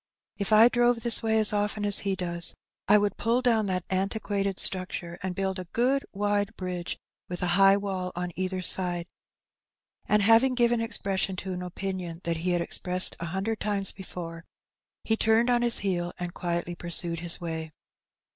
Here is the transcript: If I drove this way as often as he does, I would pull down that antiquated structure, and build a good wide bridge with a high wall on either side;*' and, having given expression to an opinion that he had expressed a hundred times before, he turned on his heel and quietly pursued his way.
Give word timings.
If 0.37 0.51
I 0.51 0.67
drove 0.67 1.03
this 1.03 1.21
way 1.21 1.37
as 1.37 1.53
often 1.53 1.85
as 1.85 1.99
he 1.99 2.15
does, 2.15 2.55
I 2.87 2.97
would 2.97 3.17
pull 3.17 3.43
down 3.43 3.67
that 3.67 3.85
antiquated 3.91 4.57
structure, 4.57 5.19
and 5.21 5.35
build 5.35 5.59
a 5.59 5.67
good 5.73 6.03
wide 6.11 6.55
bridge 6.57 6.97
with 7.29 7.43
a 7.43 7.49
high 7.53 7.77
wall 7.77 8.11
on 8.15 8.31
either 8.35 8.63
side;*' 8.63 9.05
and, 10.07 10.23
having 10.23 10.55
given 10.55 10.81
expression 10.81 11.35
to 11.35 11.53
an 11.53 11.61
opinion 11.61 12.21
that 12.23 12.37
he 12.37 12.49
had 12.49 12.61
expressed 12.61 13.15
a 13.19 13.25
hundred 13.27 13.59
times 13.59 13.91
before, 13.91 14.43
he 15.03 15.15
turned 15.15 15.51
on 15.51 15.61
his 15.61 15.77
heel 15.85 16.13
and 16.17 16.33
quietly 16.33 16.73
pursued 16.73 17.19
his 17.19 17.39
way. 17.39 17.71